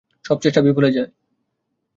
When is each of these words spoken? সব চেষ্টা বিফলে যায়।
সব 0.25 0.37
চেষ্টা 0.39 0.61
বিফলে 0.61 0.89
যায়। 0.91 1.09